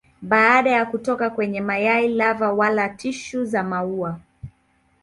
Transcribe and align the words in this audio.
Baada 0.21 0.69
ya 0.69 0.85
kutoka 0.85 1.29
kwenye 1.29 1.61
mayai 1.61 2.07
lava 2.07 2.51
wala 2.53 2.89
tishu 2.89 3.45
za 3.45 3.63
maua. 3.63 4.19